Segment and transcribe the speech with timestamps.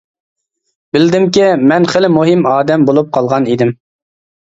[0.95, 3.75] بىلدىمكى مەن خېلى مۇھىم ئادەم بولۇپ قالغان ئىدىم.